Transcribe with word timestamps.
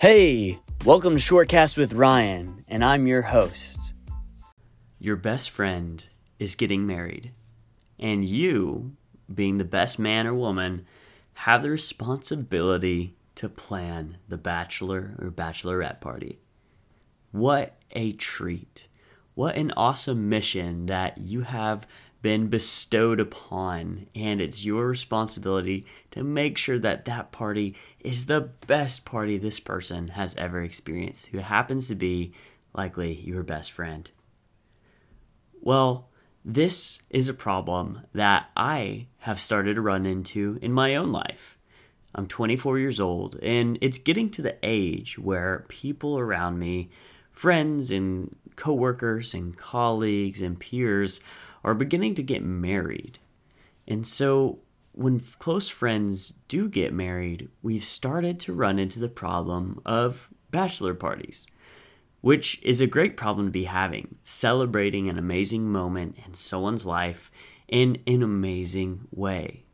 Hey, 0.00 0.60
welcome 0.84 1.16
to 1.16 1.20
Shortcast 1.20 1.76
with 1.76 1.92
Ryan, 1.92 2.64
and 2.68 2.84
I'm 2.84 3.08
your 3.08 3.22
host. 3.22 3.94
Your 5.00 5.16
best 5.16 5.50
friend 5.50 6.06
is 6.38 6.54
getting 6.54 6.86
married, 6.86 7.32
and 7.98 8.24
you, 8.24 8.92
being 9.34 9.58
the 9.58 9.64
best 9.64 9.98
man 9.98 10.28
or 10.28 10.34
woman, 10.34 10.86
have 11.34 11.64
the 11.64 11.70
responsibility 11.70 13.16
to 13.34 13.48
plan 13.48 14.18
the 14.28 14.38
bachelor 14.38 15.16
or 15.18 15.32
bachelorette 15.32 16.00
party. 16.00 16.38
What 17.32 17.74
a 17.90 18.12
treat! 18.12 18.86
What 19.34 19.56
an 19.56 19.72
awesome 19.76 20.28
mission 20.28 20.86
that 20.86 21.18
you 21.18 21.40
have 21.40 21.88
been 22.20 22.48
bestowed 22.48 23.20
upon, 23.20 24.06
and 24.14 24.40
it's 24.40 24.64
your 24.64 24.86
responsibility 24.88 25.84
to 26.10 26.24
make 26.24 26.58
sure 26.58 26.78
that 26.78 27.04
that 27.04 27.30
party 27.30 27.76
is 28.00 28.26
the 28.26 28.40
best 28.40 29.04
party 29.04 29.38
this 29.38 29.60
person 29.60 30.08
has 30.08 30.34
ever 30.36 30.60
experienced, 30.62 31.26
who 31.26 31.38
happens 31.38 31.88
to 31.88 31.94
be 31.94 32.32
likely 32.74 33.12
your 33.12 33.42
best 33.42 33.72
friend. 33.72 34.10
Well, 35.60 36.08
this 36.44 37.00
is 37.10 37.28
a 37.28 37.34
problem 37.34 38.02
that 38.14 38.50
I 38.56 39.08
have 39.18 39.40
started 39.40 39.74
to 39.74 39.80
run 39.80 40.06
into 40.06 40.58
in 40.62 40.72
my 40.72 40.96
own 40.96 41.12
life. 41.12 41.58
I'm 42.14 42.26
24 42.26 42.78
years 42.78 43.00
old, 43.00 43.38
and 43.42 43.78
it's 43.80 43.98
getting 43.98 44.30
to 44.30 44.42
the 44.42 44.56
age 44.62 45.18
where 45.18 45.66
people 45.68 46.18
around 46.18 46.58
me, 46.58 46.90
friends 47.30 47.90
and 47.90 48.34
coworkers 48.56 49.34
and 49.34 49.56
colleagues 49.56 50.40
and 50.42 50.58
peers, 50.58 51.20
are 51.64 51.74
beginning 51.74 52.14
to 52.16 52.22
get 52.22 52.42
married. 52.42 53.18
And 53.86 54.06
so 54.06 54.60
when 54.92 55.20
close 55.38 55.68
friends 55.68 56.34
do 56.48 56.68
get 56.68 56.92
married, 56.92 57.48
we've 57.62 57.84
started 57.84 58.40
to 58.40 58.52
run 58.52 58.78
into 58.78 58.98
the 58.98 59.08
problem 59.08 59.80
of 59.86 60.28
bachelor 60.50 60.94
parties, 60.94 61.46
which 62.20 62.60
is 62.62 62.80
a 62.80 62.86
great 62.86 63.16
problem 63.16 63.46
to 63.46 63.52
be 63.52 63.64
having, 63.64 64.16
celebrating 64.24 65.08
an 65.08 65.18
amazing 65.18 65.70
moment 65.70 66.16
in 66.26 66.34
someone's 66.34 66.84
life 66.84 67.30
in 67.68 67.98
an 68.06 68.22
amazing 68.22 69.06
way. 69.10 69.64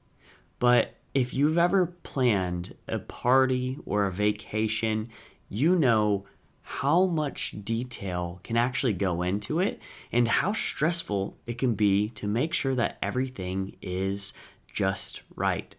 But 0.59 0.95
if 1.15 1.33
you've 1.33 1.59
ever 1.59 1.87
planned 1.87 2.75
a 2.89 2.99
party 2.99 3.79
or 3.87 4.05
a 4.05 4.11
vacation, 4.11 5.09
you 5.49 5.77
know 5.77 6.25
how 6.67 7.05
much 7.05 7.55
detail 7.63 8.41
can 8.43 8.57
actually 8.57 8.95
go 8.95 9.21
into 9.21 9.61
it 9.61 9.79
and 10.11 10.27
how 10.27 10.53
stressful 10.55 11.37
it 11.47 11.59
can 11.59 11.75
be 11.75 12.09
to 12.09 12.27
make 12.27 12.55
sure 12.55 12.75
that 12.75 12.97
everything 13.03 13.77
is 13.83 14.33
just 14.67 15.23
right. 15.37 15.77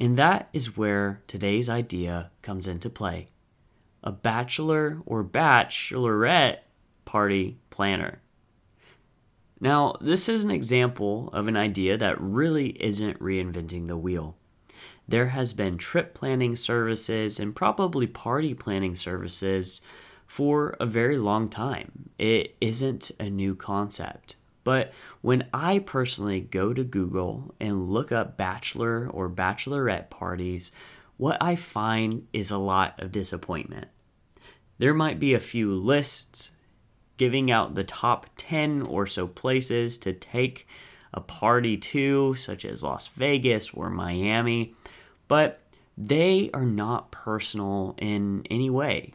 And 0.00 0.16
that 0.16 0.48
is 0.54 0.76
where 0.76 1.22
today's 1.26 1.68
idea 1.68 2.30
comes 2.40 2.66
into 2.66 2.88
play 2.88 3.28
a 4.02 4.10
bachelor 4.10 5.02
or 5.04 5.22
bachelorette 5.22 6.58
party 7.04 7.58
planner. 7.68 8.22
Now, 9.60 9.96
this 10.00 10.28
is 10.30 10.44
an 10.44 10.50
example 10.50 11.28
of 11.32 11.46
an 11.46 11.56
idea 11.56 11.98
that 11.98 12.20
really 12.20 12.68
isn't 12.82 13.18
reinventing 13.18 13.88
the 13.88 13.98
wheel 13.98 14.36
there 15.08 15.28
has 15.28 15.54
been 15.54 15.78
trip 15.78 16.12
planning 16.12 16.54
services 16.54 17.40
and 17.40 17.56
probably 17.56 18.06
party 18.06 18.52
planning 18.52 18.94
services 18.94 19.80
for 20.26 20.76
a 20.78 20.84
very 20.84 21.16
long 21.16 21.48
time. 21.48 22.10
It 22.18 22.54
isn't 22.60 23.10
a 23.18 23.30
new 23.30 23.56
concept. 23.56 24.36
But 24.64 24.92
when 25.22 25.46
I 25.54 25.78
personally 25.78 26.42
go 26.42 26.74
to 26.74 26.84
Google 26.84 27.54
and 27.58 27.88
look 27.88 28.12
up 28.12 28.36
bachelor 28.36 29.08
or 29.08 29.30
bachelorette 29.30 30.10
parties, 30.10 30.70
what 31.16 31.38
I 31.40 31.56
find 31.56 32.26
is 32.34 32.50
a 32.50 32.58
lot 32.58 33.00
of 33.00 33.10
disappointment. 33.10 33.88
There 34.76 34.92
might 34.92 35.18
be 35.18 35.32
a 35.32 35.40
few 35.40 35.72
lists 35.72 36.50
giving 37.16 37.50
out 37.50 37.74
the 37.74 37.82
top 37.82 38.26
10 38.36 38.82
or 38.82 39.06
so 39.06 39.26
places 39.26 39.96
to 39.98 40.12
take 40.12 40.68
a 41.14 41.20
party 41.20 41.78
to, 41.78 42.34
such 42.34 42.66
as 42.66 42.82
Las 42.82 43.08
Vegas 43.08 43.70
or 43.70 43.88
Miami, 43.88 44.74
but 45.28 45.60
they 45.96 46.50
are 46.52 46.64
not 46.64 47.10
personal 47.10 47.94
in 47.98 48.44
any 48.50 48.70
way. 48.70 49.14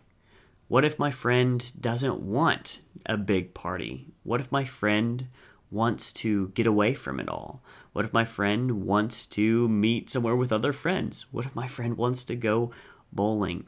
What 0.68 0.85
if 0.85 0.97
my 0.97 1.12
friend 1.12 1.72
doesn't 1.79 2.22
want 2.22 2.79
a 3.06 3.18
big 3.18 3.53
party? 3.53 4.07
What 4.24 4.40
if 4.40 4.51
my 4.51 4.66
friend 4.66 5.28
wants 5.69 6.13
to 6.13 6.50
get 6.50 6.68
away 6.68 6.94
from 6.94 7.19
it 7.19 7.28
all? 7.28 7.62
What 7.91 8.06
if 8.06 8.13
my 8.13 8.25
friend 8.25 8.85
wants 8.85 9.25
to 9.28 9.68
meet 9.68 10.09
somewhere 10.09 10.35
with 10.35 10.51
other 10.51 10.74
friends? 10.74 11.25
What 11.31 11.46
if 11.46 11.56
my 11.56 11.68
friend 11.68 11.97
wants 11.97 12.24
to 12.25 12.35
go 12.35 12.72
bowling? 13.12 13.66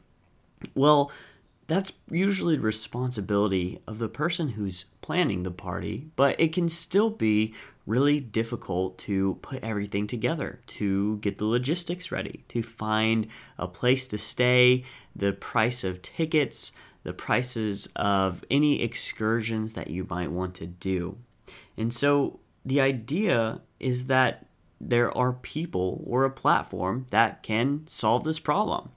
Well, 0.74 1.12
that's 1.68 1.92
usually 2.10 2.56
the 2.56 2.62
responsibility 2.62 3.80
of 3.86 3.98
the 3.98 4.08
person 4.08 4.50
who's 4.50 4.84
planning 5.00 5.42
the 5.42 5.50
party, 5.50 6.08
but 6.16 6.38
it 6.40 6.52
can 6.52 6.68
still 6.68 7.10
be 7.10 7.54
really 7.86 8.20
difficult 8.20 8.98
to 8.98 9.38
put 9.42 9.62
everything 9.62 10.06
together, 10.06 10.60
to 10.66 11.18
get 11.18 11.38
the 11.38 11.44
logistics 11.44 12.10
ready, 12.10 12.44
to 12.48 12.62
find 12.62 13.28
a 13.58 13.68
place 13.68 14.08
to 14.08 14.18
stay, 14.18 14.84
the 15.14 15.32
price 15.32 15.84
of 15.84 16.02
tickets, 16.02 16.72
the 17.04 17.12
prices 17.12 17.88
of 17.94 18.44
any 18.50 18.82
excursions 18.82 19.74
that 19.74 19.88
you 19.88 20.06
might 20.10 20.30
want 20.30 20.54
to 20.56 20.66
do. 20.66 21.16
And 21.76 21.94
so 21.94 22.40
the 22.64 22.80
idea 22.80 23.60
is 23.78 24.06
that 24.06 24.46
there 24.80 25.16
are 25.16 25.32
people 25.32 26.02
or 26.04 26.24
a 26.24 26.30
platform 26.30 27.06
that 27.10 27.42
can 27.42 27.86
solve 27.86 28.24
this 28.24 28.40
problem. 28.40 28.90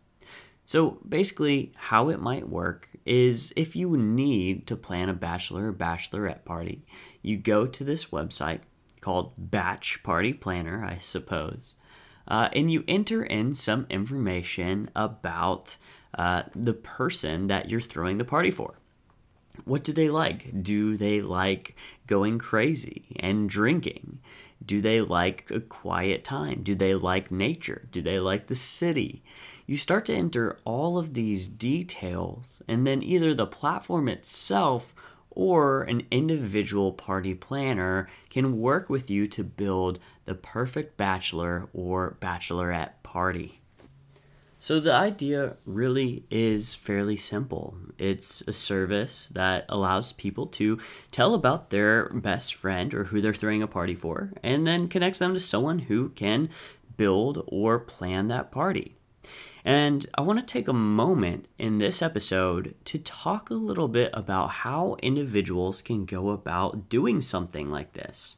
So 0.66 1.00
basically, 1.08 1.72
how 1.76 2.10
it 2.10 2.20
might 2.20 2.50
work 2.50 2.90
is 3.06 3.54
if 3.56 3.76
you 3.76 3.98
need 3.98 4.68
to 4.68 4.76
plan 4.76 5.10
a 5.10 5.14
bachelor 5.14 5.68
or 5.68 5.74
bachelorette 5.74 6.46
party, 6.46 6.84
you 7.22 7.38
go 7.38 7.66
to 7.66 7.84
this 7.84 8.06
website 8.08 8.60
called 9.02 9.34
Batch 9.38 10.02
Party 10.04 10.34
Planner, 10.34 10.84
I 10.84 10.98
suppose, 10.98 11.76
uh, 12.28 12.50
and 12.54 12.72
you 12.72 12.84
enter 12.88 13.24
in 13.24 13.54
some 13.54 13.86
information 13.90 14.90
about 14.96 15.78
uh, 16.14 16.44
the 16.56 16.74
person 16.74 17.48
that 17.48 17.70
you're 17.70 17.82
throwing 17.82 18.18
the 18.18 18.26
party 18.26 18.52
for. 18.52 18.76
What 19.66 19.84
do 19.84 19.92
they 19.92 20.10
like? 20.10 20.64
Do 20.64 20.96
they 20.96 21.22
like 21.22 21.76
going 22.08 22.40
crazy 22.40 23.18
and 23.20 23.50
drinking? 23.50 24.20
Do 24.66 24.82
they 24.82 25.02
like 25.02 25.50
a 25.52 25.60
quiet 25.60 26.24
time? 26.24 26.64
Do 26.64 26.76
they 26.76 26.96
like 26.96 27.32
nature? 27.32 27.88
Do 27.92 28.02
they 28.02 28.20
like 28.20 28.48
the 28.48 28.56
city? 28.56 29.22
You 29.66 29.78
start 29.78 30.06
to 30.06 30.16
enter 30.16 30.60
all 30.66 30.98
of 30.98 31.14
these 31.14 31.48
details, 31.48 32.62
and 32.68 32.88
then 32.88 33.04
either 33.04 33.34
the 33.34 33.46
platform 33.46 34.08
itself 34.08 34.94
or 35.40 35.84
an 35.84 36.06
individual 36.12 36.92
party 36.92 37.34
planner 37.34 38.10
can 38.30 38.60
work 38.60 38.90
with 38.90 39.10
you 39.10 39.26
to 39.26 39.42
build 39.42 39.98
the 40.26 40.36
perfect 40.36 40.98
bachelor 40.98 41.70
or 41.72 42.18
bachelorette 42.20 42.92
party. 43.04 43.62
So, 44.60 44.82
the 44.82 44.94
idea 44.94 45.56
really 45.66 46.26
is 46.30 46.76
fairly 46.76 47.16
simple. 47.16 47.78
It's 47.98 48.42
a 48.48 48.52
service 48.52 49.30
that 49.30 49.64
allows 49.70 50.12
people 50.12 50.46
to 50.48 50.78
tell 51.10 51.34
about 51.34 51.70
their 51.70 52.10
best 52.10 52.54
friend 52.54 52.94
or 52.94 53.06
who 53.06 53.22
they're 53.22 53.34
throwing 53.34 53.64
a 53.64 53.68
party 53.68 53.96
for, 53.96 54.34
and 54.44 54.68
then 54.68 54.90
connects 54.90 55.20
them 55.20 55.34
to 55.34 55.40
someone 55.40 55.80
who 55.80 56.10
can 56.10 56.50
build 56.98 57.46
or 57.48 57.80
plan 57.80 58.28
that 58.28 58.52
party. 58.52 58.99
And 59.66 60.06
I 60.16 60.22
want 60.22 60.40
to 60.40 60.46
take 60.46 60.68
a 60.68 60.74
moment 60.74 61.48
in 61.58 61.78
this 61.78 62.02
episode 62.02 62.76
to 62.86 62.98
talk 62.98 63.50
a 63.50 63.56
little 63.56 63.88
bit 63.88 64.10
about 64.14 64.50
how 64.50 64.96
individuals 65.02 65.82
can 65.82 66.06
go 66.06 66.30
about 66.30 66.90
doing 66.90 67.22
something 67.22 67.70
like 67.70 67.94
this. 67.94 68.38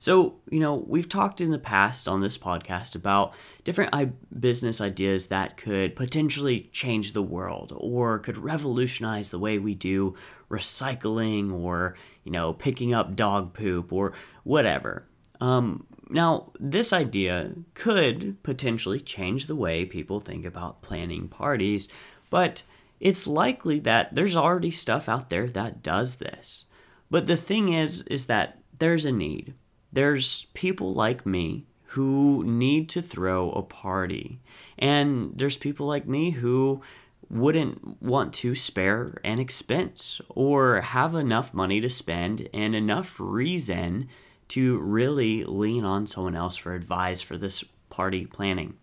So, 0.00 0.36
you 0.48 0.60
know, 0.60 0.74
we've 0.74 1.08
talked 1.08 1.40
in 1.40 1.50
the 1.50 1.58
past 1.58 2.06
on 2.06 2.20
this 2.20 2.38
podcast 2.38 2.94
about 2.94 3.34
different 3.64 4.14
business 4.38 4.80
ideas 4.80 5.26
that 5.26 5.56
could 5.56 5.96
potentially 5.96 6.70
change 6.72 7.12
the 7.12 7.22
world 7.22 7.72
or 7.76 8.20
could 8.20 8.38
revolutionize 8.38 9.30
the 9.30 9.40
way 9.40 9.58
we 9.58 9.74
do 9.74 10.14
recycling 10.48 11.52
or, 11.52 11.96
you 12.22 12.30
know, 12.30 12.52
picking 12.52 12.94
up 12.94 13.16
dog 13.16 13.54
poop 13.54 13.92
or 13.92 14.12
whatever. 14.44 15.04
Um, 15.40 15.86
now, 16.10 16.52
this 16.58 16.92
idea 16.92 17.54
could 17.74 18.42
potentially 18.42 19.00
change 19.00 19.46
the 19.46 19.56
way 19.56 19.84
people 19.84 20.20
think 20.20 20.44
about 20.44 20.82
planning 20.82 21.28
parties, 21.28 21.88
but 22.30 22.62
it's 22.98 23.26
likely 23.26 23.78
that 23.80 24.14
there's 24.14 24.36
already 24.36 24.70
stuff 24.70 25.08
out 25.08 25.30
there 25.30 25.48
that 25.48 25.82
does 25.82 26.16
this. 26.16 26.64
But 27.10 27.26
the 27.26 27.36
thing 27.36 27.68
is 27.72 28.02
is 28.02 28.26
that 28.26 28.58
there's 28.78 29.04
a 29.04 29.12
need 29.12 29.54
there's 29.92 30.46
people 30.54 30.92
like 30.92 31.24
me 31.24 31.66
who 31.92 32.44
need 32.44 32.88
to 32.90 33.02
throw 33.02 33.50
a 33.52 33.62
party. 33.62 34.40
And 34.78 35.32
there's 35.34 35.56
people 35.56 35.86
like 35.86 36.06
me 36.06 36.30
who 36.30 36.82
wouldn't 37.30 38.02
want 38.02 38.32
to 38.32 38.54
spare 38.54 39.18
an 39.24 39.38
expense 39.38 40.20
or 40.28 40.80
have 40.80 41.14
enough 41.14 41.54
money 41.54 41.80
to 41.80 41.88
spend 41.88 42.48
and 42.52 42.74
enough 42.74 43.16
reason 43.18 44.08
to 44.48 44.78
really 44.78 45.44
lean 45.44 45.84
on 45.84 46.06
someone 46.06 46.34
else 46.34 46.56
for 46.56 46.74
advice 46.74 47.20
for 47.20 47.36
this 47.36 47.64
party 47.90 48.26
planning. 48.26 48.76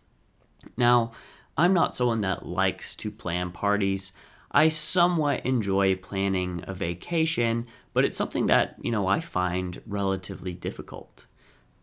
Now, 0.78 1.12
I'm 1.58 1.74
not 1.74 1.96
someone 1.96 2.22
that 2.22 2.46
likes 2.46 2.96
to 2.98 3.12
plan 3.12 3.52
parties. 3.52 4.12
I 4.52 4.70
somewhat 4.70 5.46
enjoy 5.46 5.96
planning 5.96 6.64
a 6.68 6.74
vacation, 6.74 7.68
but 7.94 8.06
it's 8.06 8.18
something 8.18 8.48
that, 8.48 8.76
you 8.82 8.92
know, 8.92 9.08
I 9.08 9.20
find 9.20 9.82
relatively 9.86 10.54
difficult. 10.54 11.26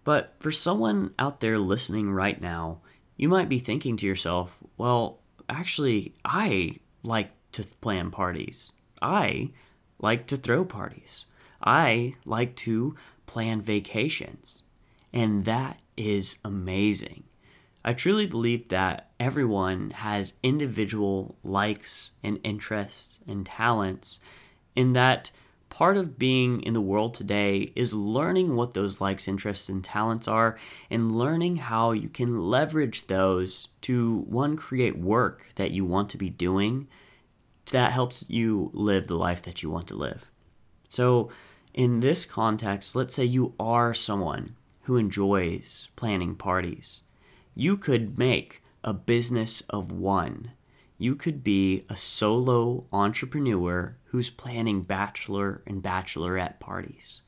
But 0.05 0.35
for 0.41 0.53
someone 0.53 1.15
out 1.19 1.41
there 1.41 1.59
listening 1.59 2.13
right 2.13 2.41
now, 2.41 2.81
you 3.17 3.29
might 3.29 3.49
be 3.49 3.59
thinking 3.59 3.97
to 3.99 4.07
yourself, 4.07 4.59
well, 4.77 5.21
actually, 5.49 6.15
I 6.25 6.77
like 7.03 7.31
to 7.53 7.65
plan 7.81 8.11
parties. 8.11 8.73
I 9.01 9.51
like 9.99 10.27
to 10.29 10.37
throw 10.37 10.65
parties. 10.65 11.27
I 11.63 12.15
like 12.25 12.57
to 12.57 12.97
plan 13.33 13.63
vacations. 13.63 14.63
And 15.11 15.47
that 15.47 15.81
is 15.97 16.37
amazing. 16.45 17.25
I 17.83 17.95
truly 17.95 18.27
believe 18.27 18.69
that 18.69 19.09
everyone 19.19 19.93
has 19.93 20.35
individual 20.43 21.37
likes 21.43 22.11
and 22.23 22.39
interests 22.45 23.21
and 23.27 23.47
talents, 23.47 24.21
in 24.77 24.93
that 24.93 25.31
part 25.71 25.97
of 25.97 26.19
being 26.19 26.61
in 26.61 26.75
the 26.75 26.81
world 26.83 27.15
today 27.15 27.73
is 27.75 27.95
learning 27.95 28.55
what 28.55 28.75
those 28.75 29.01
likes, 29.01 29.27
interests, 29.27 29.71
and 29.71 29.83
talents 29.83 30.29
are 30.29 30.59
and 30.91 31.17
learning 31.17 31.57
how 31.57 31.93
you 31.93 32.11
can 32.11 32.39
leverage 32.39 33.07
those 33.07 33.69
to 33.81 34.27
one, 34.29 34.59
create 34.59 34.99
work 34.99 35.49
that 35.55 35.71
you 35.71 35.87
want 35.87 36.11
to 36.11 36.19
be 36.19 36.29
doing 36.29 36.87
that 37.71 37.93
helps 37.93 38.29
you 38.29 38.71
live 38.75 39.07
the 39.07 39.17
life 39.17 39.41
that 39.41 39.63
you 39.63 39.71
want 39.71 39.87
to 39.87 39.95
live. 39.95 40.31
So, 40.91 41.31
in 41.75 42.01
this 42.01 42.25
context, 42.25 42.95
let's 42.95 43.15
say 43.15 43.25
you 43.25 43.55
are 43.59 43.95
someone 43.95 44.57
who 44.83 44.97
enjoys 44.97 45.89
planning 45.97 46.35
parties. 46.35 47.03
You 47.55 47.77
could 47.77 48.19
make 48.19 48.63
a 48.85 48.93
business 48.93 49.63
of 49.71 49.93
one. 49.93 50.53
You 50.99 51.15
could 51.15 51.43
be 51.43 51.85
a 51.89 51.97
solo 51.97 52.87
entrepreneur 52.93 53.97
who's 54.07 54.31
planning 54.31 54.83
bachelor 54.83 55.63
and 55.67 55.83
bachelorette 55.83 56.61
parties. 56.61 57.23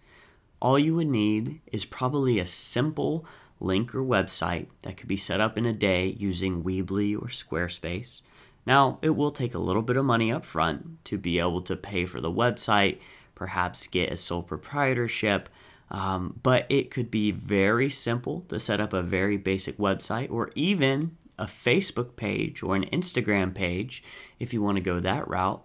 All 0.60 0.78
you 0.78 0.94
would 0.94 1.08
need 1.08 1.60
is 1.72 1.84
probably 1.84 2.38
a 2.38 2.46
simple 2.46 3.26
link 3.60 3.94
or 3.94 4.02
website 4.02 4.66
that 4.82 4.96
could 4.96 5.08
be 5.08 5.16
set 5.16 5.40
up 5.40 5.56
in 5.56 5.64
a 5.64 5.72
day 5.72 6.16
using 6.18 6.62
Weebly 6.62 7.14
or 7.14 7.28
Squarespace 7.28 8.22
now, 8.66 8.98
it 9.02 9.10
will 9.10 9.30
take 9.30 9.54
a 9.54 9.58
little 9.58 9.82
bit 9.82 9.96
of 9.96 10.04
money 10.04 10.32
up 10.32 10.44
front 10.44 11.04
to 11.06 11.18
be 11.18 11.38
able 11.38 11.62
to 11.62 11.76
pay 11.76 12.06
for 12.06 12.20
the 12.20 12.30
website, 12.30 12.98
perhaps 13.34 13.86
get 13.86 14.12
a 14.12 14.16
sole 14.16 14.42
proprietorship, 14.42 15.48
um, 15.90 16.40
but 16.42 16.66
it 16.68 16.90
could 16.90 17.10
be 17.10 17.30
very 17.30 17.90
simple 17.90 18.44
to 18.48 18.58
set 18.58 18.80
up 18.80 18.92
a 18.92 19.02
very 19.02 19.36
basic 19.36 19.76
website 19.76 20.30
or 20.30 20.50
even 20.54 21.16
a 21.38 21.44
Facebook 21.44 22.16
page 22.16 22.62
or 22.62 22.76
an 22.76 22.84
Instagram 22.86 23.54
page 23.54 24.02
if 24.38 24.52
you 24.52 24.62
want 24.62 24.76
to 24.76 24.82
go 24.82 25.00
that 25.00 25.28
route. 25.28 25.64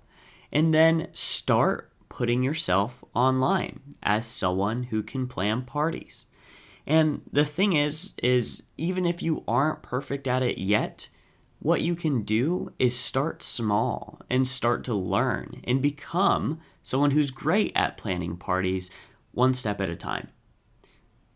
And 0.52 0.74
then 0.74 1.08
start 1.14 1.92
putting 2.10 2.44
yourself 2.44 3.04
online 3.14 3.96
as 4.02 4.26
someone 4.26 4.84
who 4.84 5.04
can 5.04 5.28
plan 5.28 5.62
parties. 5.62 6.26
And 6.88 7.22
the 7.32 7.46
thing 7.46 7.74
is 7.74 8.14
is 8.22 8.64
even 8.78 9.06
if 9.06 9.22
you 9.22 9.44
aren't 9.48 9.84
perfect 9.84 10.28
at 10.28 10.42
it 10.42 10.58
yet, 10.58 11.10
what 11.60 11.82
you 11.82 11.96
can 11.96 12.24
do 12.24 12.74
is 12.80 12.98
start 12.98 13.44
small 13.44 14.22
and 14.30 14.48
start 14.48 14.84
to 14.86 14.94
learn 14.94 15.62
and 15.66 15.82
become 15.82 16.60
someone 16.82 17.12
who's 17.12 17.32
great 17.32 17.72
at 17.76 17.98
planning 17.98 18.38
parties 18.38 18.90
one 19.32 19.54
step 19.54 19.82
at 19.82 19.90
a 19.90 19.96
time. 19.96 20.30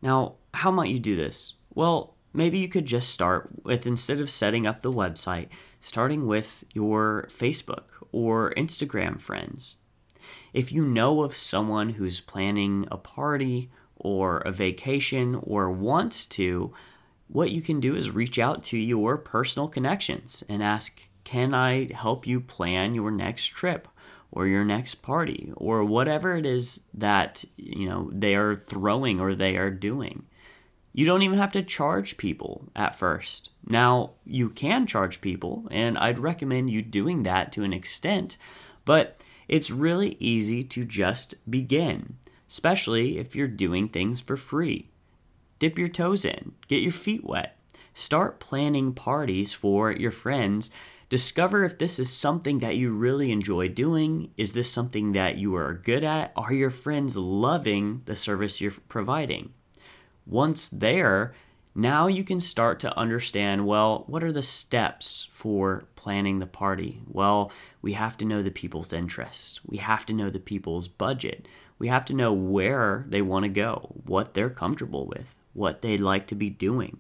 Now, 0.02 0.36
how 0.54 0.72
might 0.72 0.92
you 0.92 1.00
do 1.00 1.16
this? 1.16 1.56
Well, 1.74 2.16
maybe 2.34 2.58
you 2.58 2.68
could 2.68 2.86
just 2.86 3.10
start 3.10 3.50
with 3.64 3.86
instead 3.86 4.22
of 4.22 4.30
setting 4.30 4.66
up 4.66 4.82
the 4.82 4.92
website, 4.92 5.50
starting 5.80 6.26
with 6.26 6.64
your 6.74 7.28
Facebook 7.32 7.84
or 8.12 8.54
Instagram 8.56 9.20
friends. 9.20 9.78
If 10.54 10.72
you 10.72 10.86
know 10.86 11.24
of 11.24 11.36
someone 11.36 11.90
who's 11.90 12.22
planning 12.22 12.88
a 12.90 12.98
party 12.98 13.72
or 13.96 14.40
a 14.40 14.52
vacation 14.52 15.36
or 15.36 15.70
wants 15.70 16.26
to, 16.28 16.74
what 17.28 17.52
you 17.52 17.62
can 17.62 17.80
do 17.80 17.96
is 17.96 18.12
reach 18.12 18.38
out 18.38 18.64
to 18.66 18.78
your 18.78 19.18
personal 19.18 19.68
connections 19.68 20.44
and 20.48 20.62
ask, 20.62 21.02
Can 21.24 21.54
I 21.54 21.92
help 21.94 22.28
you 22.28 22.40
plan 22.40 22.96
your 22.96 23.12
next 23.12 23.48
trip? 23.48 23.88
or 24.34 24.48
your 24.48 24.66
next 24.66 24.96
party 24.96 25.54
or 25.56 25.84
whatever 25.84 26.36
it 26.36 26.46
is 26.46 26.82
that 26.94 27.46
you 27.56 27.88
know 27.88 28.10
they 28.12 28.36
are 28.36 28.56
throwing 28.56 29.20
or 29.20 29.36
they 29.36 29.56
are 29.56 29.70
doing 29.70 30.26
you 30.92 31.06
don't 31.06 31.22
even 31.22 31.38
have 31.38 31.52
to 31.52 31.62
charge 31.62 32.18
people 32.18 32.68
at 32.76 32.96
first 32.96 33.52
now 33.68 34.12
you 34.26 34.50
can 34.50 34.88
charge 34.88 35.22
people 35.22 35.68
and 35.70 35.98
i'd 36.00 36.20
recommend 36.20 36.70
you 36.70 36.82
doing 36.82 37.24
that 37.24 37.52
to 37.52 37.64
an 37.64 37.74
extent 37.74 38.38
but 38.86 39.22
it's 39.48 39.70
really 39.70 40.18
easy 40.20 40.64
to 40.64 40.84
just 40.84 41.36
begin 41.50 42.18
especially 42.50 43.20
if 43.20 43.36
you're 43.36 43.48
doing 43.48 43.88
things 43.88 44.20
for 44.20 44.36
free 44.36 44.90
Dip 45.64 45.80
your 45.80 45.88
toes 45.88 46.26
in, 46.26 46.56
get 46.68 46.82
your 46.82 46.92
feet 46.92 47.24
wet. 47.24 47.58
Start 47.94 48.42
planning 48.42 48.92
parties 48.92 49.54
for 49.54 49.94
your 49.94 50.12
friends. 50.12 50.70
Discover 51.08 51.64
if 51.64 51.78
this 51.78 52.00
is 52.00 52.12
something 52.12 52.60
that 52.60 52.76
you 52.76 52.92
really 52.92 53.32
enjoy 53.32 53.70
doing. 53.70 54.32
Is 54.36 54.52
this 54.52 54.70
something 54.70 55.14
that 55.14 55.38
you 55.38 55.56
are 55.56 55.74
good 55.74 56.04
at? 56.04 56.34
Are 56.36 56.52
your 56.52 56.70
friends 56.70 57.16
loving 57.16 58.02
the 58.04 58.18
service 58.18 58.60
you're 58.60 58.74
providing? 58.90 59.54
Once 60.26 60.68
there, 60.68 61.34
now 61.74 62.08
you 62.08 62.26
can 62.26 62.42
start 62.42 62.82
to 62.82 62.98
understand 62.98 63.66
well, 63.66 64.04
what 64.08 64.22
are 64.22 64.34
the 64.34 64.44
steps 64.44 65.30
for 65.32 65.88
planning 65.96 66.40
the 66.40 66.46
party? 66.46 67.02
Well, 67.08 67.54
we 67.82 67.94
have 67.94 68.18
to 68.18 68.26
know 68.26 68.44
the 68.44 68.52
people's 68.52 68.92
interests, 68.92 69.62
we 69.66 69.78
have 69.78 70.06
to 70.08 70.14
know 70.14 70.30
the 70.30 70.40
people's 70.40 70.90
budget, 70.90 71.48
we 71.80 71.88
have 71.88 72.04
to 72.04 72.14
know 72.14 72.34
where 72.34 73.06
they 73.08 73.22
want 73.22 73.44
to 73.44 73.50
go, 73.50 73.94
what 74.04 74.34
they're 74.34 74.50
comfortable 74.50 75.08
with, 75.08 75.34
what 75.54 75.82
they'd 75.82 76.00
like 76.00 76.28
to 76.28 76.36
be 76.36 76.50
doing. 76.50 77.00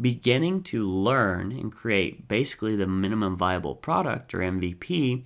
Beginning 0.00 0.62
to 0.64 0.88
learn 0.88 1.52
and 1.52 1.72
create 1.72 2.26
basically 2.26 2.74
the 2.74 2.86
minimum 2.86 3.36
viable 3.36 3.74
product 3.76 4.34
or 4.34 4.38
MVP, 4.38 5.22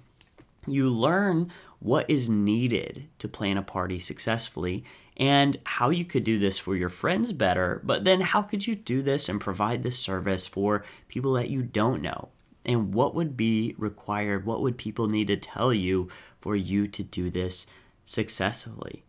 you 0.66 0.90
learn 0.90 1.50
what 1.80 2.08
is 2.10 2.28
needed 2.28 3.08
to 3.18 3.28
plan 3.28 3.56
a 3.56 3.62
party 3.62 3.98
successfully 3.98 4.84
and 5.16 5.56
how 5.64 5.90
you 5.90 6.04
could 6.04 6.24
do 6.24 6.38
this 6.38 6.58
for 6.58 6.76
your 6.76 6.88
friends 6.88 7.32
better, 7.32 7.80
but 7.84 8.04
then 8.04 8.20
how 8.20 8.42
could 8.42 8.66
you 8.66 8.76
do 8.76 9.02
this 9.02 9.28
and 9.28 9.40
provide 9.40 9.82
this 9.82 9.98
service 9.98 10.46
for 10.46 10.84
people 11.08 11.32
that 11.32 11.50
you 11.50 11.62
don't 11.62 12.02
know? 12.02 12.28
And 12.64 12.94
what 12.94 13.14
would 13.14 13.36
be 13.36 13.74
required? 13.78 14.44
What 14.44 14.60
would 14.60 14.78
people 14.78 15.08
need 15.08 15.26
to 15.28 15.36
tell 15.36 15.72
you 15.72 16.08
for 16.40 16.54
you 16.54 16.86
to 16.88 17.02
do 17.02 17.30
this 17.30 17.66
successfully? 18.04 19.04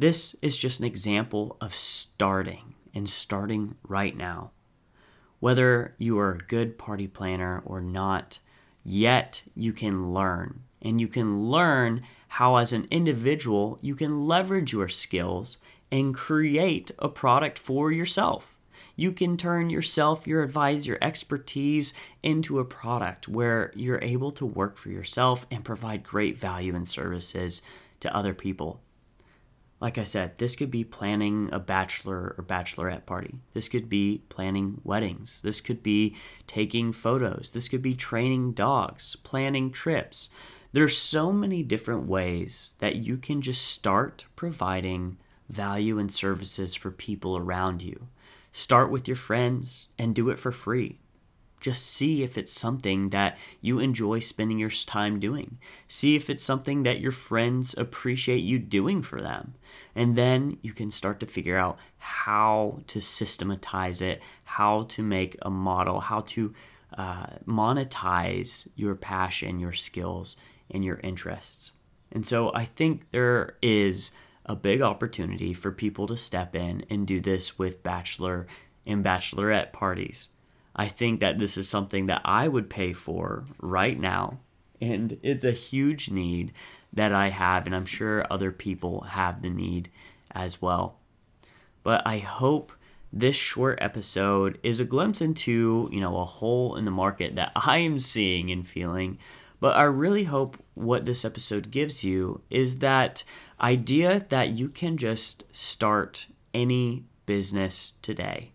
This 0.00 0.34
is 0.40 0.56
just 0.56 0.80
an 0.80 0.86
example 0.86 1.58
of 1.60 1.74
starting 1.74 2.72
and 2.94 3.06
starting 3.06 3.74
right 3.86 4.16
now. 4.16 4.52
Whether 5.40 5.94
you 5.98 6.18
are 6.18 6.32
a 6.32 6.38
good 6.38 6.78
party 6.78 7.06
planner 7.06 7.60
or 7.66 7.82
not, 7.82 8.38
yet 8.82 9.42
you 9.54 9.74
can 9.74 10.14
learn. 10.14 10.62
And 10.80 11.02
you 11.02 11.06
can 11.06 11.50
learn 11.50 12.02
how, 12.28 12.56
as 12.56 12.72
an 12.72 12.88
individual, 12.90 13.78
you 13.82 13.94
can 13.94 14.26
leverage 14.26 14.72
your 14.72 14.88
skills 14.88 15.58
and 15.92 16.14
create 16.14 16.90
a 16.98 17.10
product 17.10 17.58
for 17.58 17.92
yourself. 17.92 18.54
You 18.96 19.12
can 19.12 19.36
turn 19.36 19.68
yourself, 19.68 20.26
your 20.26 20.42
advice, 20.42 20.86
your 20.86 20.96
expertise 21.02 21.92
into 22.22 22.58
a 22.58 22.64
product 22.64 23.28
where 23.28 23.70
you're 23.76 24.00
able 24.00 24.30
to 24.32 24.46
work 24.46 24.78
for 24.78 24.88
yourself 24.88 25.46
and 25.50 25.62
provide 25.62 26.04
great 26.04 26.38
value 26.38 26.74
and 26.74 26.88
services 26.88 27.60
to 28.00 28.16
other 28.16 28.32
people. 28.32 28.80
Like 29.80 29.96
I 29.96 30.04
said, 30.04 30.36
this 30.36 30.56
could 30.56 30.70
be 30.70 30.84
planning 30.84 31.48
a 31.52 31.58
bachelor 31.58 32.34
or 32.36 32.44
bachelorette 32.44 33.06
party. 33.06 33.36
This 33.54 33.68
could 33.68 33.88
be 33.88 34.22
planning 34.28 34.82
weddings. 34.84 35.40
This 35.42 35.62
could 35.62 35.82
be 35.82 36.14
taking 36.46 36.92
photos. 36.92 37.50
This 37.54 37.68
could 37.68 37.80
be 37.80 37.94
training 37.94 38.52
dogs, 38.52 39.16
planning 39.22 39.70
trips. 39.70 40.28
There's 40.72 40.98
so 40.98 41.32
many 41.32 41.62
different 41.62 42.06
ways 42.06 42.74
that 42.78 42.96
you 42.96 43.16
can 43.16 43.40
just 43.40 43.66
start 43.66 44.26
providing 44.36 45.16
value 45.48 45.98
and 45.98 46.12
services 46.12 46.74
for 46.74 46.90
people 46.90 47.36
around 47.36 47.82
you. 47.82 48.08
Start 48.52 48.90
with 48.90 49.08
your 49.08 49.16
friends 49.16 49.88
and 49.98 50.14
do 50.14 50.28
it 50.28 50.38
for 50.38 50.52
free. 50.52 50.98
Just 51.60 51.86
see 51.86 52.22
if 52.22 52.38
it's 52.38 52.52
something 52.52 53.10
that 53.10 53.36
you 53.60 53.78
enjoy 53.78 54.18
spending 54.20 54.58
your 54.58 54.70
time 54.70 55.20
doing. 55.20 55.58
See 55.86 56.16
if 56.16 56.30
it's 56.30 56.42
something 56.42 56.82
that 56.84 57.00
your 57.00 57.12
friends 57.12 57.74
appreciate 57.76 58.38
you 58.38 58.58
doing 58.58 59.02
for 59.02 59.20
them. 59.20 59.54
And 59.94 60.16
then 60.16 60.58
you 60.62 60.72
can 60.72 60.90
start 60.90 61.20
to 61.20 61.26
figure 61.26 61.58
out 61.58 61.78
how 61.98 62.80
to 62.86 63.00
systematize 63.00 64.00
it, 64.00 64.22
how 64.44 64.84
to 64.84 65.02
make 65.02 65.36
a 65.42 65.50
model, 65.50 66.00
how 66.00 66.20
to 66.20 66.54
uh, 66.96 67.26
monetize 67.46 68.66
your 68.74 68.94
passion, 68.94 69.60
your 69.60 69.72
skills, 69.72 70.36
and 70.70 70.84
your 70.84 70.98
interests. 71.00 71.72
And 72.10 72.26
so 72.26 72.52
I 72.54 72.64
think 72.64 73.10
there 73.10 73.56
is 73.62 74.10
a 74.46 74.56
big 74.56 74.82
opportunity 74.82 75.54
for 75.54 75.70
people 75.70 76.06
to 76.08 76.16
step 76.16 76.56
in 76.56 76.84
and 76.90 77.06
do 77.06 77.20
this 77.20 77.58
with 77.58 77.82
bachelor 77.82 78.46
and 78.86 79.04
bachelorette 79.04 79.72
parties. 79.72 80.28
I 80.74 80.88
think 80.88 81.20
that 81.20 81.38
this 81.38 81.56
is 81.56 81.68
something 81.68 82.06
that 82.06 82.22
I 82.24 82.48
would 82.48 82.70
pay 82.70 82.92
for 82.92 83.44
right 83.60 83.98
now. 83.98 84.38
And 84.80 85.18
it's 85.22 85.44
a 85.44 85.52
huge 85.52 86.10
need 86.10 86.52
that 86.92 87.12
I 87.12 87.28
have, 87.28 87.66
and 87.66 87.74
I'm 87.74 87.86
sure 87.86 88.26
other 88.30 88.50
people 88.50 89.02
have 89.02 89.42
the 89.42 89.50
need 89.50 89.90
as 90.30 90.60
well. 90.62 90.96
But 91.82 92.06
I 92.06 92.18
hope 92.18 92.72
this 93.12 93.36
short 93.36 93.78
episode 93.80 94.58
is 94.62 94.80
a 94.80 94.84
glimpse 94.84 95.20
into, 95.20 95.88
you 95.92 96.00
know, 96.00 96.18
a 96.18 96.24
hole 96.24 96.76
in 96.76 96.84
the 96.84 96.90
market 96.90 97.34
that 97.34 97.52
I 97.56 97.78
am 97.78 97.98
seeing 97.98 98.50
and 98.50 98.66
feeling. 98.66 99.18
But 99.60 99.76
I 99.76 99.82
really 99.82 100.24
hope 100.24 100.56
what 100.74 101.04
this 101.04 101.24
episode 101.24 101.70
gives 101.70 102.02
you 102.02 102.40
is 102.48 102.78
that 102.78 103.24
idea 103.60 104.24
that 104.30 104.52
you 104.52 104.68
can 104.68 104.96
just 104.96 105.44
start 105.54 106.26
any 106.54 107.04
business 107.26 107.92
today. 108.00 108.52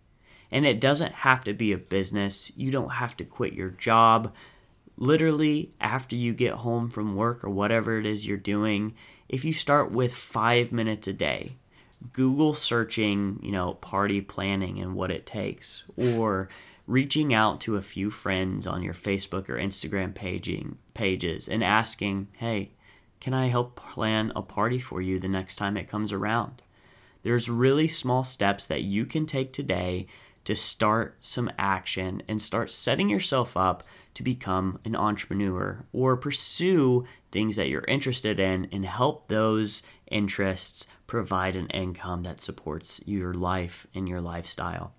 And 0.51 0.65
it 0.65 0.79
doesn't 0.79 1.13
have 1.13 1.43
to 1.45 1.53
be 1.53 1.71
a 1.71 1.77
business. 1.77 2.51
You 2.55 2.71
don't 2.71 2.93
have 2.93 3.17
to 3.17 3.25
quit 3.25 3.53
your 3.53 3.71
job. 3.71 4.33
Literally, 4.97 5.73
after 5.81 6.15
you 6.15 6.33
get 6.33 6.53
home 6.53 6.89
from 6.89 7.15
work 7.15 7.43
or 7.43 7.49
whatever 7.49 7.99
it 7.99 8.05
is 8.05 8.27
you're 8.27 8.37
doing, 8.37 8.93
if 9.27 9.43
you 9.43 9.51
start 9.51 9.91
with 9.91 10.13
five 10.13 10.71
minutes 10.71 11.07
a 11.07 11.13
day, 11.13 11.57
Google 12.13 12.53
searching, 12.53 13.39
you 13.41 13.51
know, 13.51 13.73
party 13.73 14.21
planning 14.21 14.79
and 14.79 14.95
what 14.95 15.11
it 15.11 15.25
takes, 15.25 15.83
or 15.97 16.47
reaching 16.87 17.33
out 17.33 17.59
to 17.61 17.75
a 17.75 17.81
few 17.81 18.11
friends 18.11 18.67
on 18.67 18.83
your 18.83 18.93
Facebook 18.93 19.49
or 19.49 19.57
Instagram 19.57 20.13
paging 20.13 20.77
pages 20.93 21.47
and 21.49 21.63
asking, 21.63 22.27
"Hey, 22.33 22.71
can 23.19 23.33
I 23.33 23.47
help 23.47 23.75
plan 23.75 24.31
a 24.35 24.43
party 24.43 24.79
for 24.79 25.01
you 25.01 25.19
the 25.19 25.27
next 25.27 25.55
time 25.55 25.77
it 25.77 25.89
comes 25.89 26.11
around?" 26.11 26.61
There's 27.23 27.49
really 27.49 27.87
small 27.87 28.23
steps 28.23 28.67
that 28.67 28.83
you 28.83 29.05
can 29.07 29.25
take 29.25 29.51
today 29.51 30.05
to 30.45 30.55
start 30.55 31.17
some 31.21 31.51
action 31.57 32.21
and 32.27 32.41
start 32.41 32.71
setting 32.71 33.09
yourself 33.09 33.57
up 33.57 33.83
to 34.13 34.23
become 34.23 34.79
an 34.85 34.95
entrepreneur 34.95 35.85
or 35.91 36.15
pursue 36.15 37.05
things 37.31 37.57
that 37.57 37.67
you're 37.67 37.83
interested 37.85 38.39
in 38.39 38.67
and 38.71 38.85
help 38.85 39.27
those 39.27 39.83
interests 40.07 40.87
provide 41.07 41.55
an 41.55 41.67
income 41.67 42.23
that 42.23 42.41
supports 42.41 43.01
your 43.05 43.33
life 43.33 43.85
and 43.93 44.07
your 44.07 44.21
lifestyle. 44.21 44.93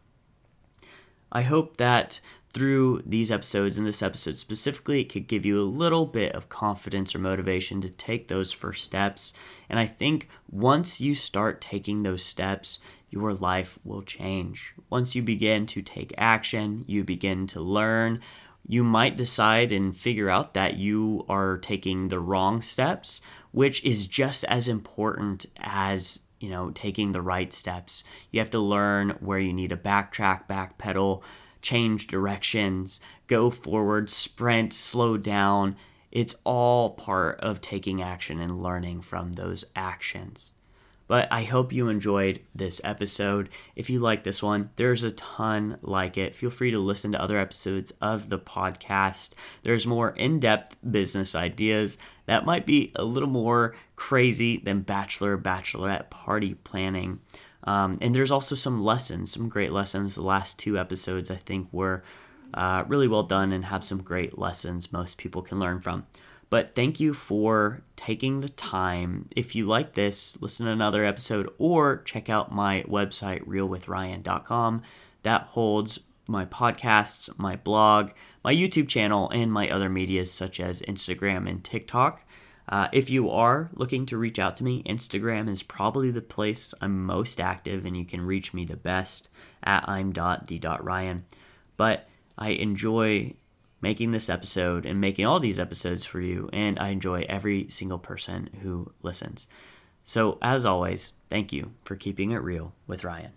I 1.32 1.42
hope 1.42 1.78
that 1.78 2.20
through 2.56 3.02
these 3.04 3.30
episodes 3.30 3.76
and 3.76 3.86
this 3.86 4.02
episode 4.02 4.38
specifically, 4.38 5.02
it 5.02 5.12
could 5.12 5.26
give 5.26 5.44
you 5.44 5.60
a 5.60 5.64
little 5.64 6.06
bit 6.06 6.34
of 6.34 6.48
confidence 6.48 7.14
or 7.14 7.18
motivation 7.18 7.82
to 7.82 7.90
take 7.90 8.28
those 8.28 8.50
first 8.50 8.82
steps. 8.82 9.34
And 9.68 9.78
I 9.78 9.84
think 9.84 10.28
once 10.50 10.98
you 10.98 11.14
start 11.14 11.60
taking 11.60 12.02
those 12.02 12.22
steps, 12.22 12.78
your 13.10 13.34
life 13.34 13.78
will 13.84 14.02
change. 14.02 14.74
Once 14.90 15.14
you 15.14 15.22
begin 15.22 15.66
to 15.66 15.82
take 15.82 16.12
action, 16.18 16.84
you 16.86 17.04
begin 17.04 17.46
to 17.48 17.60
learn. 17.60 18.20
You 18.66 18.82
might 18.82 19.16
decide 19.16 19.70
and 19.72 19.96
figure 19.96 20.28
out 20.28 20.54
that 20.54 20.76
you 20.76 21.24
are 21.28 21.56
taking 21.58 22.08
the 22.08 22.18
wrong 22.18 22.62
steps, 22.62 23.20
which 23.52 23.84
is 23.84 24.06
just 24.06 24.44
as 24.44 24.68
important 24.68 25.46
as 25.56 26.20
you 26.40 26.50
know 26.50 26.70
taking 26.70 27.12
the 27.12 27.22
right 27.22 27.52
steps. 27.52 28.02
You 28.30 28.40
have 28.40 28.50
to 28.50 28.58
learn 28.58 29.10
where 29.20 29.38
you 29.38 29.52
need 29.52 29.70
to 29.70 29.76
backtrack, 29.76 30.48
backpedal, 30.48 31.22
change 31.62 32.06
directions, 32.06 33.00
go 33.28 33.50
forward, 33.50 34.10
sprint, 34.10 34.72
slow 34.72 35.16
down. 35.16 35.76
It's 36.10 36.36
all 36.44 36.90
part 36.90 37.40
of 37.40 37.60
taking 37.60 38.02
action 38.02 38.40
and 38.40 38.62
learning 38.62 39.02
from 39.02 39.32
those 39.32 39.64
actions. 39.74 40.54
But 41.08 41.28
I 41.30 41.44
hope 41.44 41.72
you 41.72 41.88
enjoyed 41.88 42.40
this 42.54 42.80
episode. 42.82 43.48
If 43.76 43.88
you 43.88 44.00
like 44.00 44.24
this 44.24 44.42
one, 44.42 44.70
there's 44.76 45.04
a 45.04 45.12
ton 45.12 45.78
like 45.82 46.18
it. 46.18 46.34
Feel 46.34 46.50
free 46.50 46.70
to 46.72 46.78
listen 46.78 47.12
to 47.12 47.22
other 47.22 47.38
episodes 47.38 47.92
of 48.00 48.28
the 48.28 48.38
podcast. 48.38 49.34
There's 49.62 49.86
more 49.86 50.10
in 50.10 50.40
depth 50.40 50.76
business 50.88 51.34
ideas 51.34 51.98
that 52.26 52.44
might 52.44 52.66
be 52.66 52.92
a 52.96 53.04
little 53.04 53.28
more 53.28 53.74
crazy 53.94 54.58
than 54.58 54.80
bachelor, 54.80 55.38
bachelorette 55.38 56.10
party 56.10 56.54
planning. 56.54 57.20
Um, 57.64 57.98
and 58.00 58.14
there's 58.14 58.30
also 58.30 58.54
some 58.54 58.82
lessons, 58.82 59.32
some 59.32 59.48
great 59.48 59.72
lessons. 59.72 60.14
The 60.14 60.22
last 60.22 60.58
two 60.58 60.78
episodes, 60.78 61.30
I 61.30 61.36
think, 61.36 61.68
were 61.72 62.02
uh, 62.54 62.84
really 62.86 63.08
well 63.08 63.22
done 63.22 63.52
and 63.52 63.66
have 63.66 63.84
some 63.84 64.02
great 64.02 64.38
lessons 64.38 64.92
most 64.92 65.18
people 65.18 65.42
can 65.42 65.58
learn 65.58 65.80
from. 65.80 66.06
But 66.48 66.74
thank 66.74 67.00
you 67.00 67.12
for 67.12 67.82
taking 67.96 68.40
the 68.40 68.48
time. 68.48 69.28
If 69.34 69.54
you 69.54 69.66
like 69.66 69.94
this, 69.94 70.40
listen 70.40 70.66
to 70.66 70.72
another 70.72 71.04
episode 71.04 71.52
or 71.58 72.02
check 72.02 72.28
out 72.28 72.52
my 72.52 72.84
website, 72.88 73.44
realwithryan.com. 73.46 74.82
That 75.22 75.42
holds 75.42 76.00
my 76.28 76.44
podcasts, 76.44 77.36
my 77.38 77.56
blog, 77.56 78.10
my 78.44 78.54
YouTube 78.54 78.88
channel, 78.88 79.28
and 79.30 79.52
my 79.52 79.68
other 79.68 79.88
medias 79.88 80.32
such 80.32 80.60
as 80.60 80.82
Instagram 80.82 81.48
and 81.48 81.64
TikTok. 81.64 82.24
Uh, 82.68 82.88
if 82.92 83.10
you 83.10 83.30
are 83.30 83.70
looking 83.74 84.06
to 84.06 84.18
reach 84.18 84.38
out 84.38 84.56
to 84.56 84.64
me, 84.64 84.82
Instagram 84.84 85.48
is 85.48 85.62
probably 85.62 86.10
the 86.10 86.20
place 86.20 86.74
I'm 86.80 87.04
most 87.04 87.40
active, 87.40 87.84
and 87.84 87.96
you 87.96 88.04
can 88.04 88.22
reach 88.22 88.52
me 88.52 88.64
the 88.64 88.76
best 88.76 89.28
at 89.62 89.88
I'm 89.88 90.12
dot 90.12 90.48
the 90.48 90.58
dot 90.58 90.84
Ryan. 90.84 91.24
But 91.76 92.08
I 92.36 92.50
enjoy 92.50 93.34
making 93.80 94.10
this 94.10 94.28
episode 94.28 94.86
and 94.86 95.00
making 95.00 95.26
all 95.26 95.40
these 95.40 95.60
episodes 95.60 96.04
for 96.04 96.20
you. 96.20 96.48
And 96.52 96.78
I 96.78 96.88
enjoy 96.88 97.26
every 97.28 97.68
single 97.68 97.98
person 97.98 98.50
who 98.62 98.92
listens. 99.02 99.48
So, 100.04 100.38
as 100.40 100.64
always, 100.64 101.12
thank 101.28 101.52
you 101.52 101.72
for 101.84 101.96
keeping 101.96 102.30
it 102.30 102.36
real 102.36 102.74
with 102.86 103.04
Ryan. 103.04 103.32